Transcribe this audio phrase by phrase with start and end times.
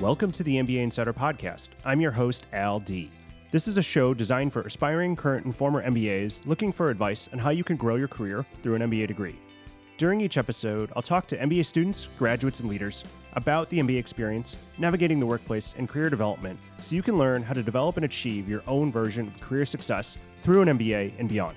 [0.00, 1.68] Welcome to the MBA Insider Podcast.
[1.84, 3.10] I'm your host, Al D.
[3.50, 7.38] This is a show designed for aspiring, current, and former MBAs looking for advice on
[7.38, 9.38] how you can grow your career through an MBA degree.
[9.98, 14.56] During each episode, I'll talk to MBA students, graduates, and leaders about the MBA experience,
[14.78, 18.48] navigating the workplace, and career development so you can learn how to develop and achieve
[18.48, 21.56] your own version of career success through an MBA and beyond.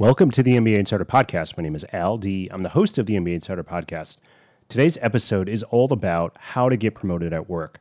[0.00, 1.58] Welcome to the MBA Insider Podcast.
[1.58, 2.48] My name is Al D.
[2.50, 4.16] I'm the host of the MBA Insider Podcast.
[4.66, 7.80] Today's episode is all about how to get promoted at work.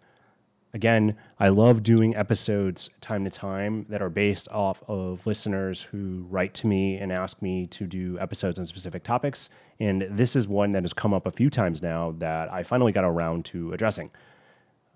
[0.73, 6.27] Again, I love doing episodes time to time that are based off of listeners who
[6.29, 9.49] write to me and ask me to do episodes on specific topics.
[9.79, 12.91] And this is one that has come up a few times now that I finally
[12.91, 14.11] got around to addressing.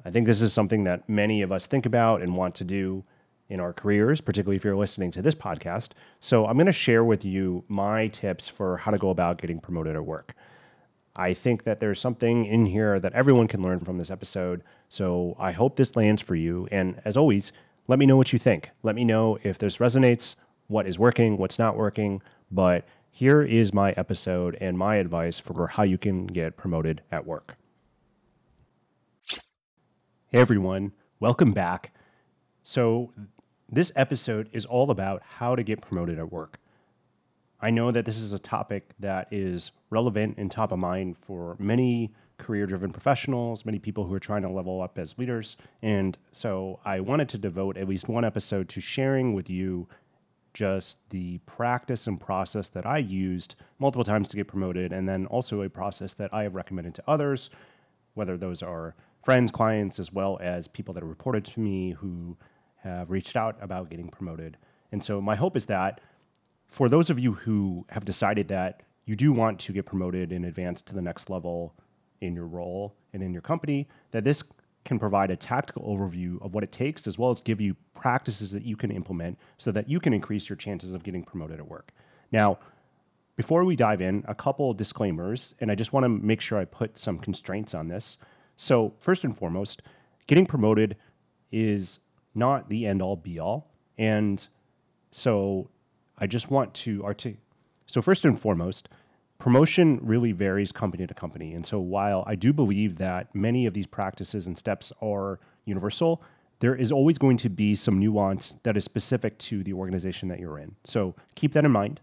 [0.04, 3.06] I think this is something that many of us think about and want to do
[3.50, 5.90] in our careers, particularly if you're listening to this podcast.
[6.20, 9.60] So, I'm going to share with you my tips for how to go about getting
[9.60, 10.34] promoted at work.
[11.16, 14.64] I think that there's something in here that everyone can learn from this episode.
[14.90, 16.68] So, I hope this lands for you.
[16.72, 17.52] And as always,
[17.88, 18.70] let me know what you think.
[18.82, 20.36] Let me know if this resonates,
[20.68, 22.22] what is working, what's not working.
[22.50, 27.28] But here is my episode and my advice for how you can get promoted at
[27.28, 27.56] work.
[30.30, 31.94] Hey everyone, welcome back.
[32.64, 33.12] So,
[33.76, 36.60] this episode is all about how to get promoted at work.
[37.62, 41.56] I know that this is a topic that is relevant and top of mind for
[41.60, 45.56] many career driven professionals, many people who are trying to level up as leaders.
[45.82, 49.88] And so I wanted to devote at least one episode to sharing with you
[50.54, 55.26] just the practice and process that I used multiple times to get promoted, and then
[55.28, 57.50] also a process that I have recommended to others,
[58.14, 58.94] whether those are
[59.24, 62.38] friends, clients, as well as people that have reported to me who
[62.84, 64.58] have reached out about getting promoted.
[64.92, 66.02] And so my hope is that
[66.68, 70.46] for those of you who have decided that you do want to get promoted and
[70.46, 71.74] advance to the next level
[72.22, 74.44] in your role and in your company, that this
[74.86, 78.52] can provide a tactical overview of what it takes, as well as give you practices
[78.52, 81.68] that you can implement so that you can increase your chances of getting promoted at
[81.68, 81.92] work.
[82.32, 82.60] Now,
[83.36, 86.66] before we dive in, a couple disclaimers, and I just want to make sure I
[86.66, 88.18] put some constraints on this.
[88.58, 89.82] So, first and foremost,
[90.28, 90.96] getting promoted
[91.52, 92.00] is
[92.36, 93.72] not the end all be all.
[93.98, 94.46] And
[95.12, 95.70] so
[96.18, 97.40] I just want to articulate.
[97.86, 98.90] So, first and foremost,
[99.40, 101.54] promotion really varies company to company.
[101.54, 106.22] And so, while I do believe that many of these practices and steps are universal,
[106.60, 110.40] there is always going to be some nuance that is specific to the organization that
[110.40, 110.76] you're in.
[110.84, 112.00] So, keep that in mind.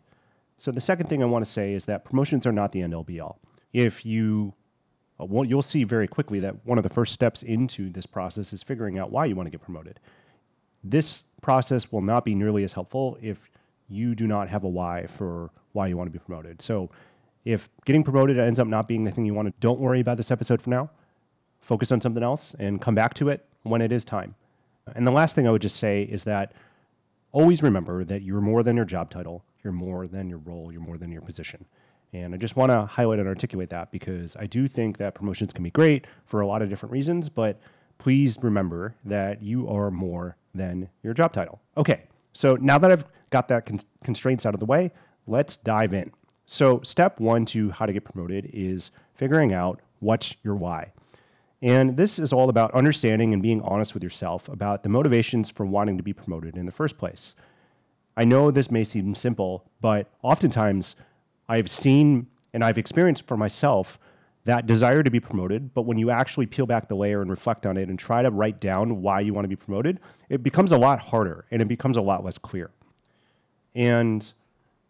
[0.58, 2.94] So, the second thing I want to say is that promotions are not the end
[2.94, 3.40] all be all.
[3.72, 4.54] If you
[5.20, 8.62] uh, you'll see very quickly that one of the first steps into this process is
[8.62, 10.00] figuring out why you want to get promoted.
[10.82, 13.50] This process will not be nearly as helpful if
[13.88, 16.62] you do not have a why for why you want to be promoted.
[16.62, 16.90] So,
[17.44, 20.18] if getting promoted ends up not being the thing you want to, don't worry about
[20.18, 20.90] this episode for now.
[21.60, 24.34] Focus on something else and come back to it when it is time.
[24.94, 26.52] And the last thing I would just say is that
[27.32, 30.80] always remember that you're more than your job title, you're more than your role, you're
[30.80, 31.64] more than your position.
[32.12, 35.52] And I just want to highlight and articulate that because I do think that promotions
[35.52, 37.60] can be great for a lot of different reasons, but
[37.98, 41.60] please remember that you are more than your job title.
[41.76, 44.92] Okay, so now that I've got that con- constraints out of the way,
[45.26, 46.12] let's dive in.
[46.46, 50.92] So, step one to how to get promoted is figuring out what's your why.
[51.62, 55.66] And this is all about understanding and being honest with yourself about the motivations for
[55.66, 57.34] wanting to be promoted in the first place.
[58.16, 60.96] I know this may seem simple, but oftentimes
[61.48, 63.98] I've seen and I've experienced for myself
[64.44, 65.74] that desire to be promoted.
[65.74, 68.30] But when you actually peel back the layer and reflect on it and try to
[68.30, 71.68] write down why you want to be promoted, it becomes a lot harder and it
[71.68, 72.70] becomes a lot less clear.
[73.74, 74.32] And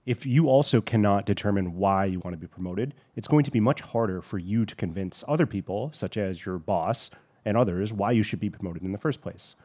[0.07, 3.61] if you also cannot determine why you want to be promoted, it's going to be
[3.61, 7.11] much harder for you to convince other people, such as your boss
[7.45, 9.57] and others, why you should be promoted in the first place.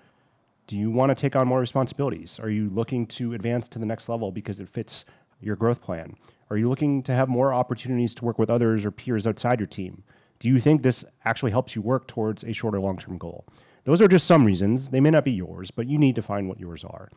[0.67, 2.39] Do you want to take on more responsibilities?
[2.39, 5.05] Are you looking to advance to the next level because it fits
[5.39, 6.15] your growth plan?
[6.49, 9.67] Are you looking to have more opportunities to work with others or peers outside your
[9.67, 10.03] team?
[10.39, 13.45] Do you think this actually helps you work towards a shorter long term goal?
[13.85, 14.89] Those are just some reasons.
[14.89, 17.09] They may not be yours, but you need to find what yours are.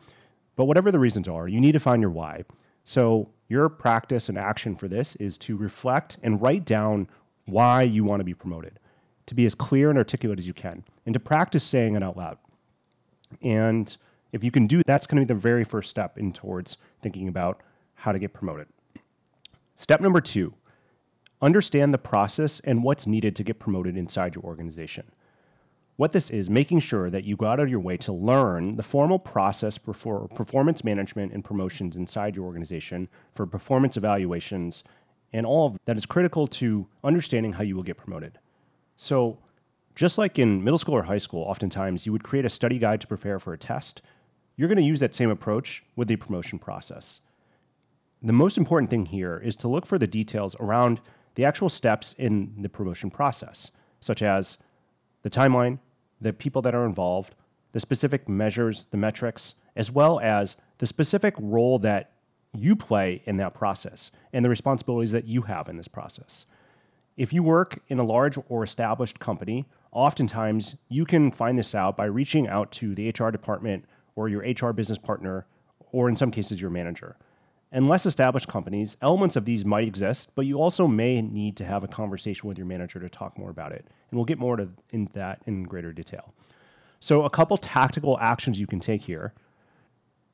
[0.55, 2.43] But whatever the reasons are, you need to find your why.
[2.83, 7.07] So, your practice and action for this is to reflect and write down
[7.45, 8.79] why you want to be promoted,
[9.25, 12.17] to be as clear and articulate as you can, and to practice saying it out
[12.17, 12.37] loud.
[13.41, 13.95] And
[14.31, 17.27] if you can do that's going to be the very first step in towards thinking
[17.27, 17.61] about
[17.95, 18.67] how to get promoted.
[19.79, 20.53] Step number two
[21.41, 25.09] understand the process and what's needed to get promoted inside your organization.
[25.95, 28.83] What this is making sure that you go out of your way to learn the
[28.83, 34.83] formal process for performance management and promotions inside your organization for performance evaluations
[35.31, 38.37] and all of that is critical to understanding how you will get promoted.
[38.97, 39.37] So,
[39.95, 42.99] just like in middle school or high school, oftentimes you would create a study guide
[42.99, 44.01] to prepare for a test.
[44.57, 47.21] You're going to use that same approach with the promotion process.
[48.21, 50.99] The most important thing here is to look for the details around
[51.35, 53.71] the actual steps in the promotion process,
[54.01, 54.57] such as
[55.21, 55.79] the timeline,
[56.19, 57.35] the people that are involved,
[57.71, 62.11] the specific measures, the metrics, as well as the specific role that
[62.53, 66.45] you play in that process and the responsibilities that you have in this process.
[67.15, 71.95] If you work in a large or established company, oftentimes you can find this out
[71.95, 73.85] by reaching out to the HR department
[74.15, 75.45] or your HR business partner,
[75.91, 77.15] or in some cases, your manager.
[77.71, 81.65] In less established companies, elements of these might exist, but you also may need to
[81.65, 83.85] have a conversation with your manager to talk more about it.
[84.09, 86.33] And we'll get more to in that in greater detail.
[86.99, 89.33] So, a couple tactical actions you can take here.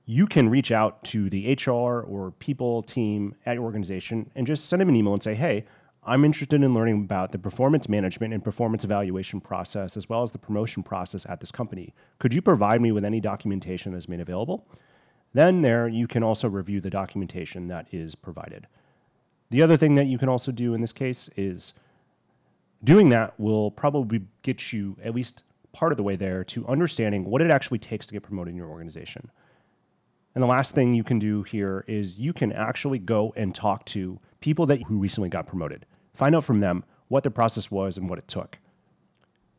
[0.06, 4.70] You can reach out to the HR or people team at your organization and just
[4.70, 5.66] send them an email and say, hey,
[6.04, 10.32] I'm interested in learning about the performance management and performance evaluation process, as well as
[10.32, 11.94] the promotion process at this company.
[12.20, 14.68] Could you provide me with any documentation that's made available?
[15.36, 18.68] Then, there, you can also review the documentation that is provided.
[19.50, 21.74] The other thing that you can also do in this case is
[22.82, 25.44] doing that will probably get you at least
[25.74, 28.58] part of the way there to understanding what it actually takes to get promoted in
[28.58, 29.30] your organization.
[30.36, 33.84] And the last thing you can do here is you can actually go and talk
[33.88, 35.86] to people that who recently got promoted.
[36.14, 38.58] Find out from them what the process was and what it took.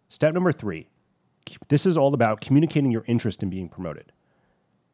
[0.08, 0.88] Step number three
[1.68, 4.10] this is all about communicating your interest in being promoted.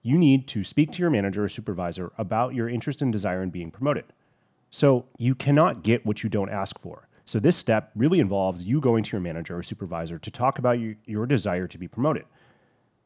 [0.03, 3.51] You need to speak to your manager or supervisor about your interest and desire in
[3.51, 4.05] being promoted.
[4.71, 7.09] So you cannot get what you don't ask for.
[7.25, 10.81] So this step really involves you going to your manager or supervisor to talk about
[10.81, 12.25] your, your desire to be promoted.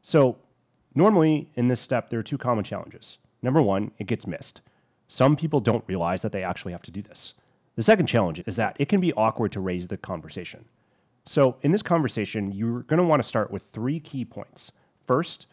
[0.01, 0.39] So
[0.95, 3.19] normally in this step, there are two common challenges.
[3.43, 4.63] Number one, it gets missed.
[5.09, 7.35] Some people don't realize that they actually have to do this.
[7.77, 10.65] The second challenge is that it can be awkward to raise the conversation.
[11.27, 14.73] So, in this conversation, you're going to want to start with three key points.
[15.07, 15.47] First,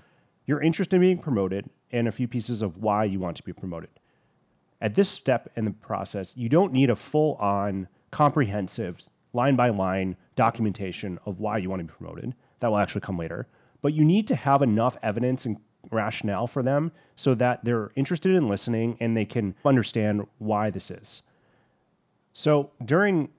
[0.45, 3.53] your interest in being promoted and a few pieces of why you want to be
[3.53, 3.89] promoted.
[4.81, 8.99] At this step in the process, you don't need a full on, comprehensive,
[9.31, 12.35] line by line documentation of why you want to be promoted.
[12.59, 13.47] That will actually come later.
[13.81, 15.57] But you need to have enough evidence and
[15.91, 20.89] rationale for them so that they're interested in listening and they can understand why this
[20.89, 21.21] is.
[22.33, 23.29] So during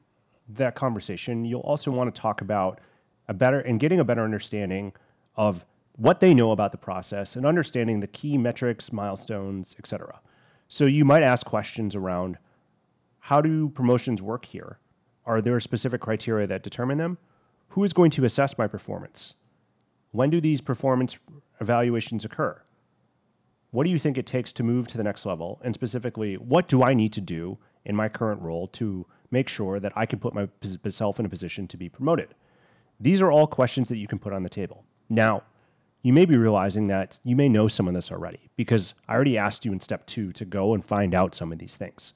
[0.48, 2.80] that conversation, you'll also want to talk about
[3.28, 4.92] a better and getting a better understanding
[5.36, 5.64] of
[5.96, 10.20] what they know about the process and understanding the key metrics, milestones, etc.
[10.68, 12.38] So you might ask questions around
[13.20, 14.78] how do promotions work here?
[15.24, 17.18] Are there specific criteria that determine them?
[17.68, 19.34] Who is going to assess my performance?
[20.10, 21.16] When do these performance
[21.60, 22.60] evaluations occur?
[23.70, 25.60] What do you think it takes to move to the next level?
[25.64, 29.80] And specifically, what do I need to do in my current role to make sure
[29.80, 32.34] that I can put myself in a position to be promoted?
[33.00, 34.84] These are all questions that you can put on the table.
[35.08, 35.42] Now,
[36.04, 39.38] you may be realizing that you may know some of this already because I already
[39.38, 42.12] asked you in step two to go and find out some of these things.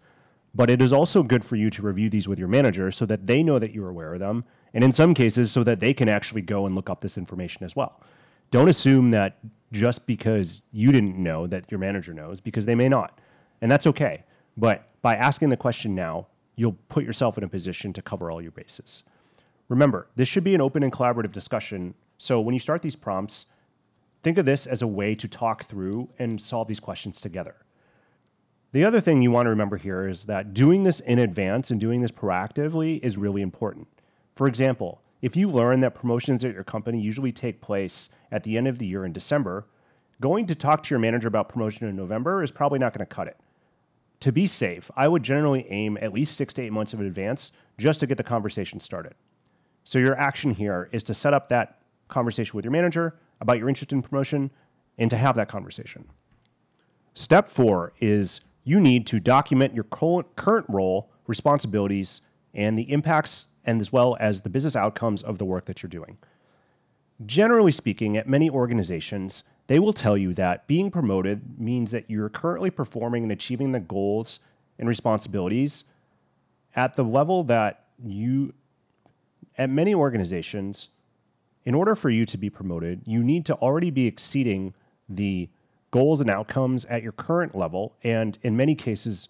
[0.54, 3.26] But it is also good for you to review these with your manager so that
[3.26, 4.44] they know that you're aware of them,
[4.74, 7.64] and in some cases, so that they can actually go and look up this information
[7.64, 8.02] as well.
[8.50, 9.38] Don't assume that
[9.72, 13.18] just because you didn't know that your manager knows, because they may not.
[13.62, 14.24] And that's okay.
[14.58, 18.42] But by asking the question now, you'll put yourself in a position to cover all
[18.42, 19.02] your bases.
[19.68, 21.94] Remember, this should be an open and collaborative discussion.
[22.18, 23.46] So when you start these prompts,
[24.22, 27.56] think of this as a way to talk through and solve these questions together.
[28.72, 31.80] The other thing you want to remember here is that doing this in advance and
[31.80, 33.88] doing this proactively is really important.
[34.36, 38.56] For example, if you learn that promotions at your company usually take place at the
[38.56, 39.66] end of the year in December,
[40.20, 43.14] going to talk to your manager about promotion in November is probably not going to
[43.14, 43.38] cut it
[44.20, 47.52] to be safe, I would generally aim at least six to eight months of advance
[47.78, 49.14] just to get the conversation started.
[49.84, 53.68] So, your action here is to set up that conversation with your manager about your
[53.68, 54.50] interest in promotion
[54.98, 56.04] and to have that conversation.
[57.14, 62.20] Step four is you need to document your current role, responsibilities,
[62.54, 65.88] and the impacts, and as well as the business outcomes of the work that you're
[65.88, 66.18] doing.
[67.26, 72.28] Generally speaking, at many organizations, they will tell you that being promoted means that you're
[72.28, 74.40] currently performing and achieving the goals
[74.78, 75.84] and responsibilities
[76.76, 78.54] at the level that you,
[79.56, 80.88] at many organizations,
[81.68, 84.72] in order for you to be promoted, you need to already be exceeding
[85.06, 85.50] the
[85.90, 89.28] goals and outcomes at your current level, and in many cases,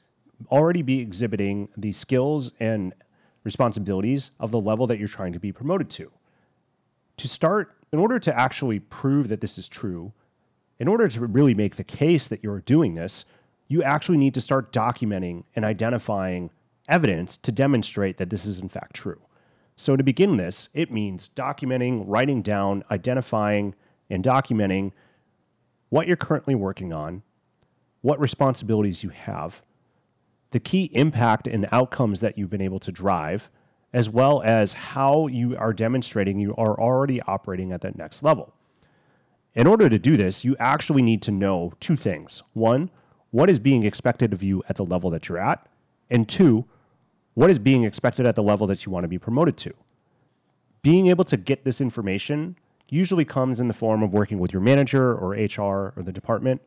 [0.49, 2.95] already be exhibiting the skills and
[3.42, 6.12] responsibilities of the level that you're trying to be promoted to.
[7.16, 10.12] to start, in order to actually prove that this is true,
[10.78, 13.25] in order to really make the case that you're doing this,
[13.66, 16.50] you actually need to start documenting and identifying
[16.88, 19.21] evidence to demonstrate that this is in fact true.
[19.80, 23.76] So, to begin this, it means documenting, writing down, identifying,
[24.11, 24.90] and documenting
[25.88, 27.23] what you're currently working on,
[28.00, 29.62] what responsibilities you have,
[30.50, 33.50] the key impact and outcomes that you've been able to drive,
[33.92, 38.52] as well as how you are demonstrating you are already operating at that next level.
[39.54, 42.42] In order to do this, you actually need to know two things.
[42.52, 42.90] One,
[43.30, 45.68] what is being expected of you at the level that you're at?
[46.11, 46.64] And two,
[47.38, 49.73] what is being expected at the level that you want to be promoted to?
[50.83, 52.57] Being able to get this information
[52.88, 56.61] usually comes in the form of working with your manager or HR or the department.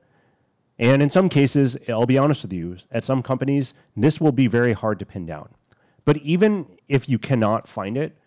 [0.80, 4.48] And in some cases, I'll be honest with you, at some companies, this will be
[4.48, 5.50] very hard to pin down.
[6.06, 8.18] But even if you cannot find it,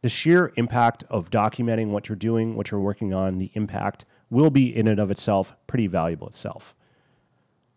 [0.00, 4.50] the sheer impact of documenting what you're doing, what you're working on, the impact will
[4.50, 6.74] be in and of itself pretty valuable itself.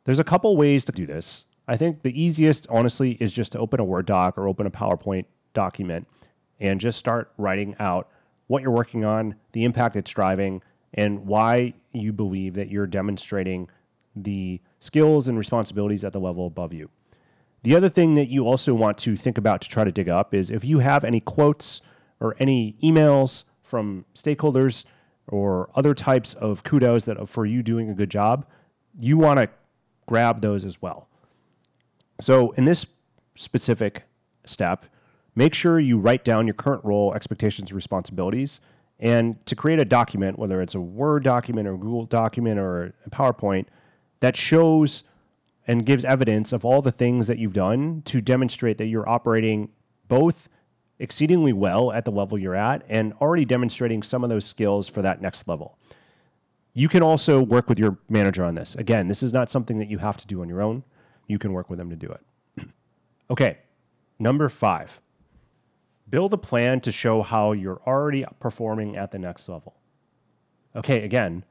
[0.06, 1.46] There's a couple ways to do this.
[1.68, 4.72] I think the easiest, honestly, is just to open a Word doc or open a
[4.72, 6.08] PowerPoint document
[6.60, 8.10] and just start writing out
[8.48, 10.62] what you're working on, the impact it's driving,
[10.94, 13.68] and why you believe that you're demonstrating
[14.16, 16.90] the skills and responsibilities at the level above you.
[17.64, 20.34] The other thing that you also want to think about to try to dig up
[20.34, 21.82] is if you have any quotes
[22.20, 24.86] or any emails from stakeholders
[25.28, 28.46] or other types of kudos that for you doing a good job,
[29.00, 29.50] you want to
[30.06, 31.10] grab those as well.
[32.22, 32.86] So in this
[33.36, 34.04] specific
[34.46, 34.86] step,
[35.36, 38.60] make sure you write down your current role, expectations, responsibilities,
[39.00, 42.94] and to create a document, whether it's a Word document or a Google document or
[43.06, 43.66] a PowerPoint,
[44.22, 45.04] that shows
[45.68, 49.70] and gives evidence of all the things that you've done to demonstrate that you're operating
[50.08, 50.48] both
[51.00, 55.02] exceedingly well at the level you're at and already demonstrating some of those skills for
[55.02, 55.78] that next level.
[56.74, 58.76] You can also work with your manager on this.
[58.76, 60.84] Again, this is not something that you have to do on your own.
[61.28, 62.68] You can work with them to do it.
[63.30, 63.60] okay,
[64.20, 65.00] number five
[66.10, 69.76] build a plan to show how you're already performing at the next level.
[70.76, 71.44] Okay, again,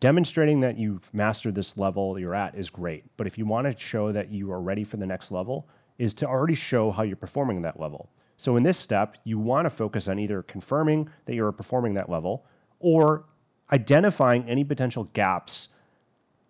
[0.00, 3.04] demonstrating that you've mastered this level you're at is great.
[3.16, 6.14] But if you want to show that you are ready for the next level, is
[6.14, 8.08] to already show how you're performing that level.
[8.36, 12.10] So in this step, you want to focus on either confirming that you're performing that
[12.10, 12.44] level
[12.80, 13.24] or
[13.72, 15.68] identifying any potential gaps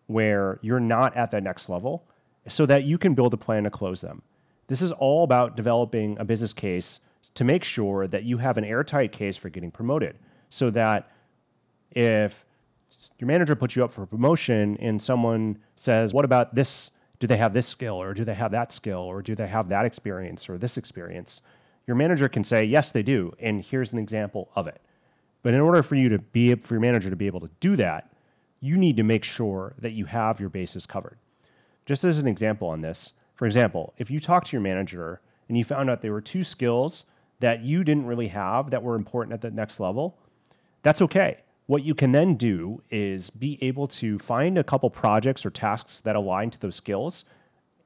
[0.07, 2.07] where you're not at that next level
[2.49, 4.23] so that you can build a plan to close them.
[4.67, 7.01] This is all about developing a business case
[7.35, 10.19] to make sure that you have an airtight case for getting promoted
[10.51, 11.11] so that
[11.93, 12.45] if
[13.19, 16.91] your manager puts you up for a promotion and someone says, What about this?
[17.21, 19.69] Do they have this skill or do they have that skill or do they have
[19.69, 21.41] that experience or this experience?
[21.87, 23.33] Your manager can say, Yes, they do.
[23.39, 24.81] And here's an example of it.
[25.43, 27.77] But in order for you to be for your manager to be able to do
[27.77, 28.11] that,
[28.61, 31.19] you need to make sure that you have your bases covered.
[31.87, 35.59] Just as an example on this, for example, if you talk to your manager and
[35.59, 37.05] you found out there were two skills
[37.41, 40.19] that you didn't really have that were important at the next level,
[40.83, 45.47] that's okay what you can then do is be able to find a couple projects
[45.47, 47.25] or tasks that align to those skills,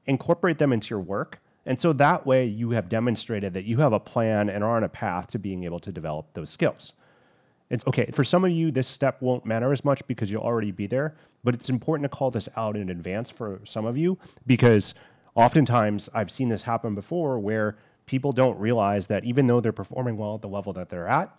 [0.05, 1.41] incorporate them into your work.
[1.65, 4.83] And so that way you have demonstrated that you have a plan and are on
[4.83, 6.93] a path to being able to develop those skills.
[7.69, 8.09] It's okay.
[8.11, 11.15] For some of you, this step won't matter as much because you'll already be there,
[11.43, 14.95] but it's important to call this out in advance for some of you because
[15.35, 20.17] oftentimes I've seen this happen before where people don't realize that even though they're performing
[20.17, 21.29] well at the level that they're at,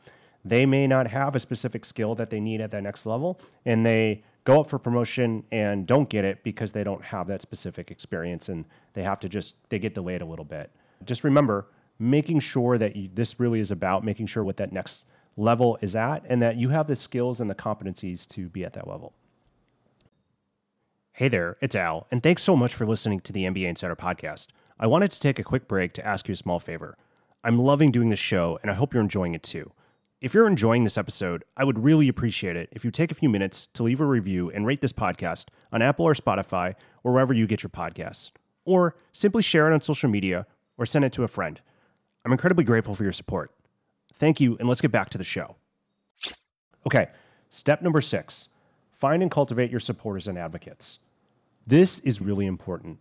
[0.45, 3.85] they may not have a specific skill that they need at that next level, and
[3.85, 7.91] they go up for promotion and don't get it because they don't have that specific
[7.91, 10.71] experience and they have to just they get delayed a little bit.
[11.05, 11.67] Just remember
[11.99, 15.05] making sure that you, this really is about making sure what that next
[15.37, 18.73] level is at and that you have the skills and the competencies to be at
[18.75, 19.15] that level.
[21.13, 24.47] Hey there, it's Al, and thanks so much for listening to the MBA Insider podcast.
[24.79, 26.97] I wanted to take a quick break to ask you a small favor.
[27.45, 29.73] I'm loving doing this show, and I hope you're enjoying it too.
[30.21, 33.29] If you're enjoying this episode, I would really appreciate it if you take a few
[33.29, 37.33] minutes to leave a review and rate this podcast on Apple or Spotify or wherever
[37.33, 38.31] you get your podcasts.
[38.65, 40.47] Or simply share it on social media
[40.77, 41.61] or send it to a friend.
[42.25, 43.51] I'm incredibly grateful for your support.
[44.21, 45.57] Thank you, and let's get back to the show.
[46.87, 47.09] Okay,
[47.49, 48.49] step number six
[48.93, 50.99] find and cultivate your supporters and advocates.
[51.67, 52.99] This is really important.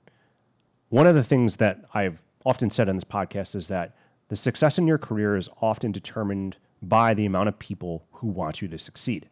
[0.87, 3.97] One of the things that I've often said on this podcast is that
[4.29, 8.61] the success in your career is often determined by the amount of people who want
[8.61, 9.27] you to succeed.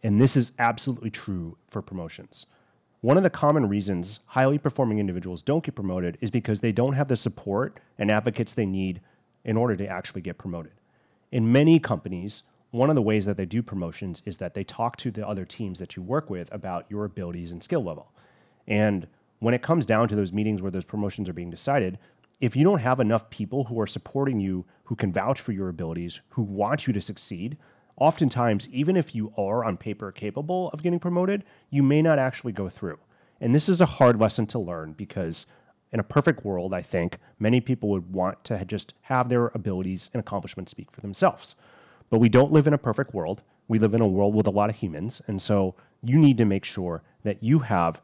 [0.00, 2.46] And this is absolutely true for promotions.
[3.00, 6.92] One of the common reasons highly performing individuals don't get promoted is because they don't
[6.92, 9.00] have the support and advocates they need
[9.44, 10.70] in order to actually get promoted.
[11.32, 14.96] In many companies, one of the ways that they do promotions is that they talk
[14.98, 18.12] to the other teams that you work with about your abilities and skill level.
[18.68, 19.06] And
[19.38, 21.98] when it comes down to those meetings where those promotions are being decided,
[22.38, 25.70] if you don't have enough people who are supporting you, who can vouch for your
[25.70, 27.56] abilities, who want you to succeed,
[27.96, 32.52] oftentimes, even if you are on paper capable of getting promoted, you may not actually
[32.52, 32.98] go through.
[33.40, 35.46] And this is a hard lesson to learn because
[35.92, 40.10] in a perfect world, I think many people would want to just have their abilities
[40.12, 41.54] and accomplishments speak for themselves.
[42.08, 43.42] But we don't live in a perfect world.
[43.68, 45.22] We live in a world with a lot of humans.
[45.26, 48.00] And so you need to make sure that you have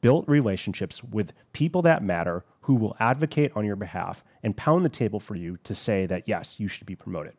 [0.00, 4.90] built relationships with people that matter who will advocate on your behalf and pound the
[4.90, 7.34] table for you to say that, yes, you should be promoted.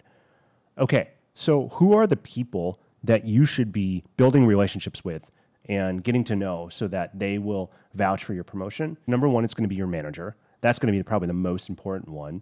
[0.77, 5.29] Okay, so who are the people that you should be building relationships with
[5.69, 8.97] and getting to know so that they will vouch for your promotion.
[9.07, 10.35] Number one, it's going to be your manager.
[10.61, 12.41] That's going to be probably the most important one.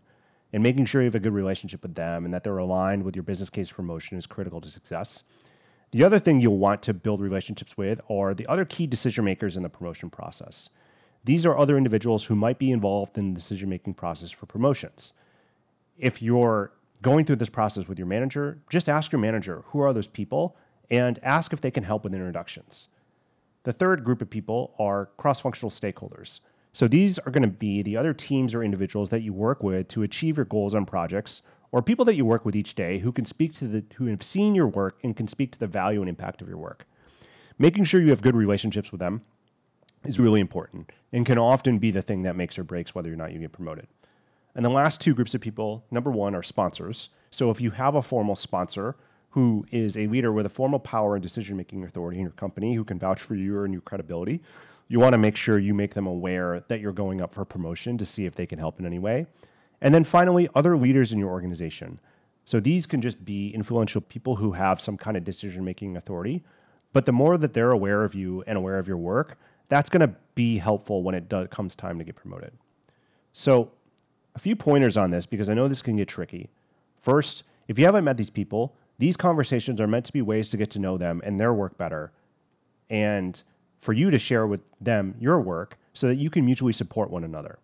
[0.53, 3.17] And making sure you have a good relationship with them and that they're aligned with
[3.17, 5.23] your business case promotion is critical to success.
[5.91, 9.57] The other thing you'll want to build relationships with are the other key decision makers
[9.57, 10.69] in the promotion process.
[11.25, 15.11] These are other individuals who might be involved in the decision making process for promotions.
[15.97, 19.91] If you're going through this process with your manager, just ask your manager who are
[19.91, 20.55] those people
[20.89, 22.87] and ask if they can help with introductions.
[23.67, 26.39] The third group of people are cross functional stakeholders.
[26.71, 29.89] So these are going to be the other teams or individuals that you work with
[29.89, 31.41] to achieve your goals on projects
[31.73, 34.23] or people that you work with each day who can speak to the who have
[34.23, 36.87] seen your work and can speak to the value and impact of your work.
[37.59, 39.23] Making sure you have good relationships with them
[40.05, 43.17] is really important and can often be the thing that makes or breaks whether or
[43.17, 43.87] not you get promoted.
[44.55, 47.09] And the last two groups of people, number one, are sponsors.
[47.31, 48.95] So if you have a formal sponsor
[49.37, 52.73] who is a leader with a formal power and decision making authority in your company
[52.73, 54.41] who can vouch for you and your credibility.
[54.87, 57.99] You want to make sure you make them aware that you're going up for promotion
[57.99, 59.27] to see if they can help in any way.
[59.79, 61.99] And then finally, other leaders in your organization.
[62.45, 66.43] So these can just be influential people who have some kind of decision making authority.
[66.91, 69.37] But the more that they're aware of you and aware of your work,
[69.69, 72.53] that's going to be helpful when it comes time to get promoted.
[73.33, 73.69] So,
[74.33, 76.49] a few pointers on this because I know this can get tricky.
[76.99, 80.57] First, if you haven't met these people, these conversations are meant to be ways to
[80.57, 82.11] get to know them and their work better,
[82.89, 83.41] and
[83.79, 87.23] for you to share with them your work so that you can mutually support one
[87.23, 87.59] another.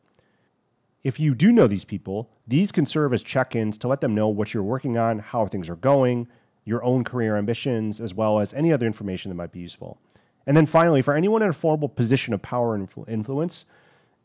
[1.03, 4.15] If you do know these people, these can serve as check ins to let them
[4.15, 6.27] know what you're working on, how things are going,
[6.65, 9.99] your own career ambitions, as well as any other information that might be useful.
[10.47, 13.65] And then finally, for anyone in a formal position of power and influence,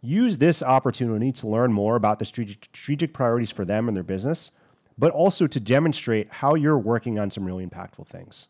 [0.01, 4.53] use this opportunity to learn more about the strategic priorities for them and their business
[4.99, 8.49] but also to demonstrate how you're working on some really impactful things.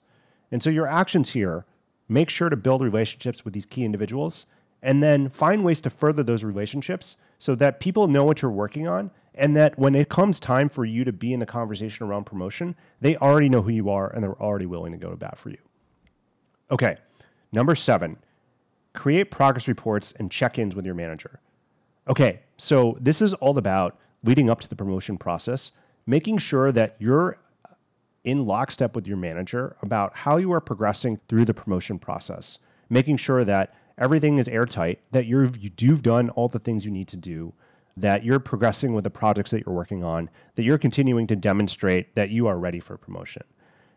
[0.50, 1.66] And so your actions here
[2.08, 4.46] make sure to build relationships with these key individuals
[4.82, 8.88] and then find ways to further those relationships so that people know what you're working
[8.88, 12.24] on and that when it comes time for you to be in the conversation around
[12.24, 15.38] promotion, they already know who you are and they're already willing to go to bat
[15.38, 15.58] for you.
[16.70, 16.96] Okay,
[17.52, 18.16] number seven,
[18.94, 21.40] create progress reports and check ins with your manager.
[22.08, 25.70] Okay, so this is all about leading up to the promotion process
[26.08, 27.36] making sure that you're
[28.24, 33.18] in lockstep with your manager about how you are progressing through the promotion process, making
[33.18, 37.16] sure that everything is airtight, that you've, you've done all the things you need to
[37.16, 37.52] do,
[37.94, 42.14] that you're progressing with the projects that you're working on, that you're continuing to demonstrate
[42.14, 43.42] that you are ready for promotion.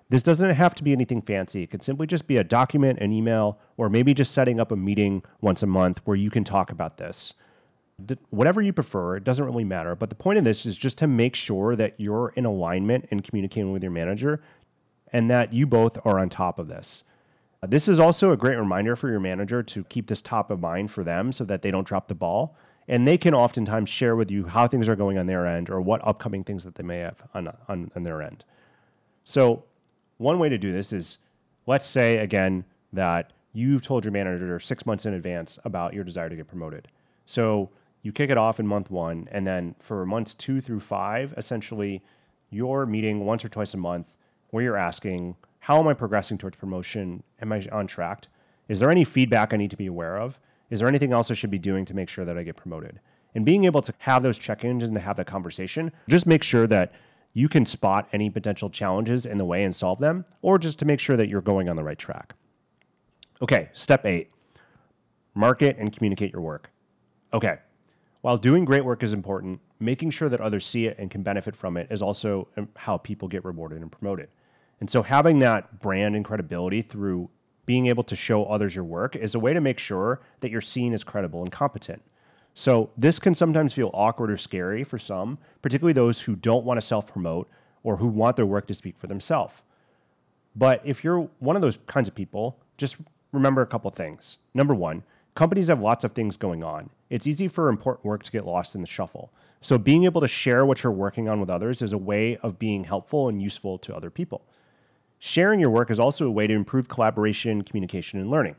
[0.10, 1.64] This doesn't have to be anything fancy.
[1.64, 4.76] It could simply just be a document, an email, or maybe just setting up a
[4.76, 7.36] meeting once a month where you can talk about this
[8.30, 9.96] whatever you prefer, it doesn't really matter.
[9.96, 13.24] But the point of this is just to make sure that you're in alignment and
[13.24, 14.42] communicating with your manager
[15.12, 17.04] and that you both are on top of this.
[17.64, 20.60] Uh, this is also a great reminder for your manager to keep this top of
[20.60, 22.56] mind for them so that they don't drop the ball.
[22.88, 25.80] And they can oftentimes share with you how things are going on their end or
[25.80, 28.44] what upcoming things that they may have on, on, on their end.
[29.24, 29.64] So,
[30.18, 31.20] one way to do this is
[31.68, 36.30] let's say again that you've told your manager six months in advance about your desire
[36.30, 36.88] to get promoted.
[37.26, 37.70] So,
[38.02, 42.02] you kick it off in month one, and then for months two through five, essentially,
[42.50, 44.08] you're meeting once or twice a month
[44.50, 47.24] where you're asking, How am I progressing towards promotion?
[47.42, 48.28] Am I on track?
[48.68, 50.40] Is there any feedback I need to be aware of?
[50.70, 53.00] Is there anything else I should be doing to make sure that I get promoted?
[53.36, 56.44] And being able to have those check ins and to have that conversation, just make
[56.44, 56.94] sure that
[57.34, 60.86] you can spot any potential challenges in the way and solve them, or just to
[60.86, 62.34] make sure that you're going on the right track.
[63.42, 64.32] Okay, step eight
[65.34, 66.70] market and communicate your work.
[67.34, 67.58] Okay,
[68.22, 71.56] while doing great work is important, making sure that others see it and can benefit
[71.56, 74.30] from it is also um, how people get rewarded and promoted.
[74.80, 77.30] And so having that brand and credibility through
[77.66, 80.62] being able to show others your work is a way to make sure that you're
[80.62, 82.02] seen as credible and competent.
[82.54, 86.80] So this can sometimes feel awkward or scary for some, particularly those who don't want
[86.80, 87.50] to self promote
[87.84, 89.54] or who want their work to speak for themselves.
[90.56, 92.98] But if you're one of those kinds of people, just
[93.32, 94.38] remember a couple things.
[94.54, 95.04] Number one,
[95.36, 96.90] companies have lots of things going on.
[97.10, 99.32] It's easy for important work to get lost in the shuffle.
[99.62, 102.58] So, being able to share what you're working on with others is a way of
[102.58, 104.42] being helpful and useful to other people.
[105.20, 108.56] Sharing your work is also a way to improve collaboration, communication, and learning.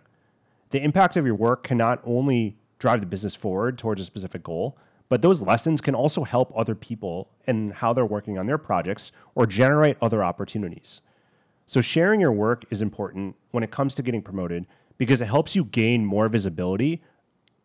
[0.70, 4.44] The impact of your work can not only drive the business forward towards a specific
[4.44, 8.58] goal, but those lessons can also help other people in how they're working on their
[8.58, 11.00] projects or generate other opportunities.
[11.66, 14.66] So, sharing your work is important when it comes to getting promoted
[14.98, 17.02] because it helps you gain more visibility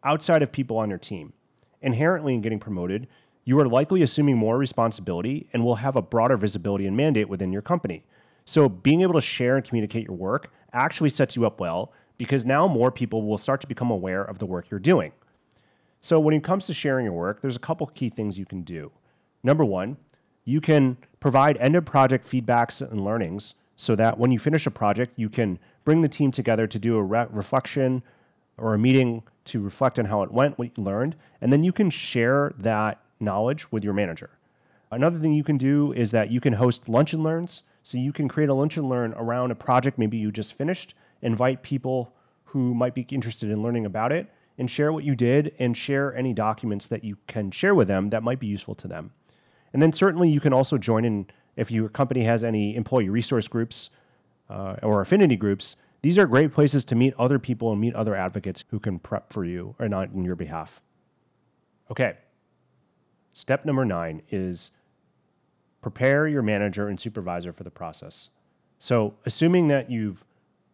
[0.03, 1.33] outside of people on your team.
[1.81, 3.07] Inherently, in getting promoted,
[3.45, 7.53] you are likely assuming more responsibility and will have a broader visibility and mandate within
[7.53, 8.03] your company.
[8.45, 12.45] So, being able to share and communicate your work actually sets you up well because
[12.45, 15.11] now more people will start to become aware of the work you're doing.
[16.01, 18.63] So, when it comes to sharing your work, there's a couple key things you can
[18.63, 18.91] do.
[19.43, 19.97] Number one,
[20.45, 24.71] you can provide end of project feedbacks and learnings so that when you finish a
[24.71, 28.03] project, you can bring the team together to do a re- reflection
[28.57, 31.71] or a meeting to reflect on how it went, what you learned, and then you
[31.71, 34.31] can share that knowledge with your manager.
[34.91, 38.11] Another thing you can do is that you can host lunch and learns so you
[38.11, 42.13] can create a lunch and learn around a project maybe you just finished, invite people
[42.45, 46.15] who might be interested in learning about it, and share what you did and share
[46.15, 49.11] any documents that you can share with them that might be useful to them.
[49.71, 53.47] And then certainly you can also join in if your company has any employee resource
[53.47, 53.89] groups
[54.49, 55.75] uh, or affinity groups.
[56.03, 59.33] These are great places to meet other people and meet other advocates who can prep
[59.33, 60.81] for you or not in your behalf.
[61.91, 62.17] Okay.
[63.33, 64.71] Step number nine is
[65.81, 68.29] prepare your manager and supervisor for the process.
[68.79, 70.23] So, assuming that you've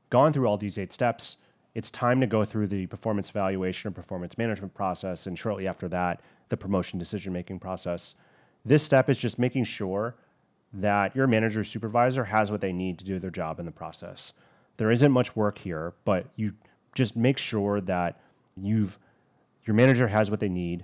[0.09, 1.37] gone through all these eight steps,
[1.73, 5.87] it's time to go through the performance evaluation or performance management process, and shortly after
[5.89, 8.15] that, the promotion decision making process.
[8.65, 10.15] This step is just making sure
[10.73, 13.71] that your manager or supervisor has what they need to do their job in the
[13.71, 14.33] process.
[14.77, 16.53] There isn't much work here, but you
[16.95, 18.19] just make sure that
[18.55, 18.97] you've
[19.65, 20.83] your manager has what they need,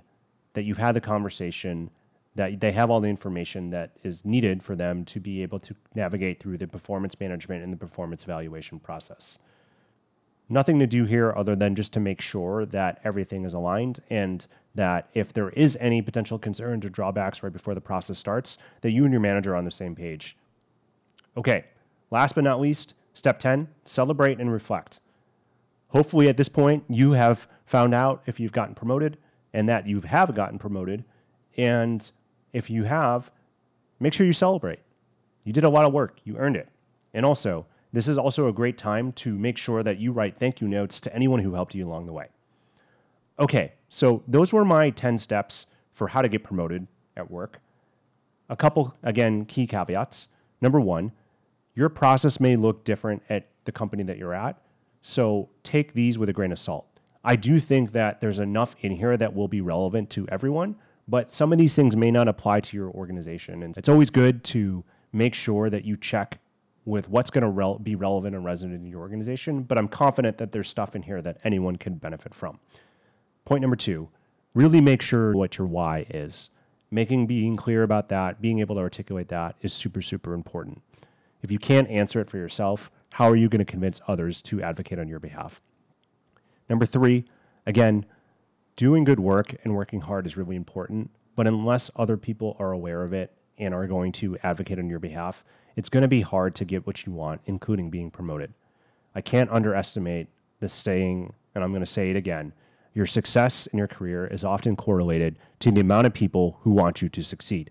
[0.54, 1.90] that you've had the conversation,
[2.34, 5.74] that they have all the information that is needed for them to be able to
[5.94, 9.38] navigate through the performance management and the performance evaluation process.
[10.52, 14.44] Nothing to do here other than just to make sure that everything is aligned and
[14.74, 18.90] that if there is any potential concerns or drawbacks right before the process starts, that
[18.90, 20.36] you and your manager are on the same page.
[21.36, 21.66] Okay,
[22.10, 24.98] last but not least, step 10 celebrate and reflect.
[25.88, 29.18] Hopefully, at this point, you have found out if you've gotten promoted
[29.52, 31.04] and that you have gotten promoted
[31.56, 32.10] and
[32.52, 33.30] if you have,
[34.00, 34.80] make sure you celebrate.
[35.44, 36.68] You did a lot of work, you earned it.
[37.14, 40.60] And also, this is also a great time to make sure that you write thank
[40.60, 42.28] you notes to anyone who helped you along the way.
[43.38, 47.60] Okay, so those were my 10 steps for how to get promoted at work.
[48.48, 50.28] A couple, again, key caveats.
[50.60, 51.12] Number one,
[51.74, 54.60] your process may look different at the company that you're at,
[55.02, 56.86] so take these with a grain of salt.
[57.24, 60.76] I do think that there's enough in here that will be relevant to everyone,
[61.06, 63.62] but some of these things may not apply to your organization.
[63.62, 66.38] And it's always good to make sure that you check
[66.90, 69.62] with what's going to rel- be relevant and resonant in your organization.
[69.62, 72.58] But I'm confident that there's stuff in here that anyone can benefit from.
[73.44, 74.08] Point number two
[74.52, 76.50] really make sure what your why is.
[76.90, 80.82] Making being clear about that, being able to articulate that is super, super important.
[81.40, 84.60] If you can't answer it for yourself, how are you going to convince others to
[84.60, 85.62] advocate on your behalf?
[86.68, 87.26] Number three,
[87.64, 88.06] again,
[88.74, 91.10] doing good work and working hard is really important.
[91.36, 94.98] But unless other people are aware of it and are going to advocate on your
[94.98, 95.44] behalf,
[95.80, 98.52] it's going to be hard to get what you want, including being promoted.
[99.14, 100.26] I can't underestimate
[100.58, 102.52] the saying, and I'm going to say it again
[102.92, 107.00] your success in your career is often correlated to the amount of people who want
[107.00, 107.70] you to succeed.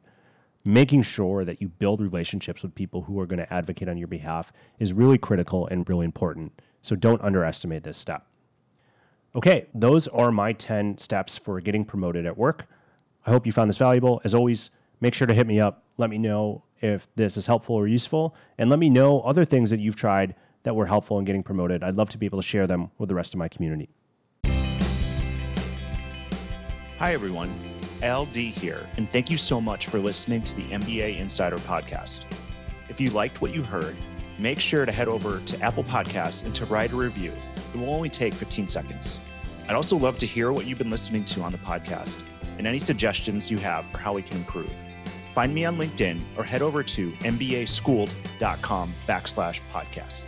[0.66, 4.08] Making sure that you build relationships with people who are going to advocate on your
[4.08, 6.60] behalf is really critical and really important.
[6.82, 8.26] So don't underestimate this step.
[9.36, 12.66] Okay, those are my 10 steps for getting promoted at work.
[13.28, 14.20] I hope you found this valuable.
[14.24, 15.84] As always, make sure to hit me up.
[15.98, 19.70] Let me know if this is helpful or useful, and let me know other things
[19.70, 21.84] that you've tried that were helpful in getting promoted.
[21.84, 23.90] I'd love to be able to share them with the rest of my community.
[26.98, 27.54] Hi, everyone.
[28.04, 32.26] LD here, and thank you so much for listening to the MBA Insider Podcast.
[32.88, 33.96] If you liked what you heard,
[34.38, 37.34] make sure to head over to Apple Podcasts and to write a review.
[37.74, 39.20] It will only take 15 seconds.
[39.68, 42.24] I'd also love to hear what you've been listening to on the podcast
[42.58, 44.74] and any suggestions you have for how we can improve.
[45.34, 50.26] Find me on LinkedIn or head over to mbaschooled.com backslash podcast.